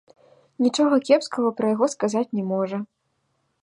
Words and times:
Нічога 0.67 0.95
кепскага 1.09 1.53
пра 1.61 1.71
яго 1.77 1.85
сказаць 1.97 2.27
не 2.39 2.43
можа. 2.53 2.77